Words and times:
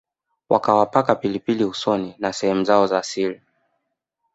wakawapaka 0.49 1.15
pilipili 1.15 1.63
usoni 1.65 2.15
na 2.19 2.33
sehemu 2.33 2.63
zao 2.63 2.87
za 2.87 3.03
siri 3.03 3.41